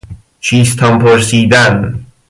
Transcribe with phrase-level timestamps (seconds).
[0.41, 2.05] چیستان پرسیدن